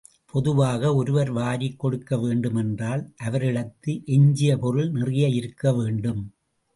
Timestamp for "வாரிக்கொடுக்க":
1.31-2.19